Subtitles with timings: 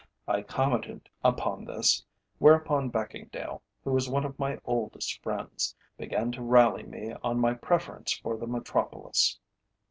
[0.27, 2.03] I commented upon this,
[2.39, 7.53] whereupon Beckingdale, who is one of my oldest friends, began to rally me on my
[7.53, 9.37] preference for the Metropolis.